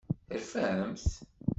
Terfamt? 0.27 1.05